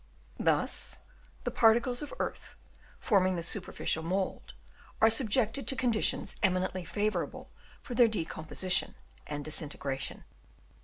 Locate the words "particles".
1.51-2.01